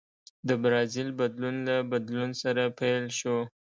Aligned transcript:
د 0.47 0.49
برازیل 0.61 1.09
بدلون 1.19 1.55
له 1.67 1.75
بدلون 1.91 2.31
سره 2.41 2.63
پیل 2.79 3.03
شو. 3.19 3.37